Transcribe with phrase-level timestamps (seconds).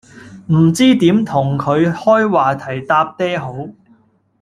[0.51, 3.69] 唔知點同佢開話題搭嗲好